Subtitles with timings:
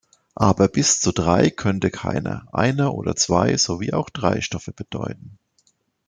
[0.33, 5.37] Aber "bis zu drei" könnte keiner, einer oder zwei sowie auch drei Stoffe bedeuten.